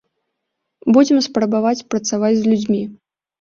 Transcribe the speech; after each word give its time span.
Будзем 0.95 1.19
спрабаваць 1.27 1.83
працаваць 1.93 2.33
з 2.41 2.45
людзьмі. 2.49 2.81